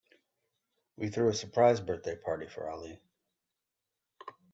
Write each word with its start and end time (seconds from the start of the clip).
We 0.97 1.09
threw 1.09 1.29
a 1.29 1.33
surprise 1.35 1.79
birthday 1.79 2.15
party 2.15 2.47
for 2.47 2.67
Ali. 2.67 2.99